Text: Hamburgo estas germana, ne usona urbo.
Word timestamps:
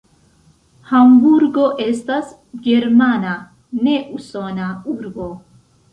Hamburgo 0.91 1.65
estas 1.83 2.33
germana, 2.69 3.35
ne 3.89 3.95
usona 4.21 4.71
urbo. 4.99 5.29